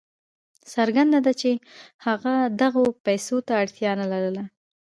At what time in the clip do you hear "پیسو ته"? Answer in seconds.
3.05-3.53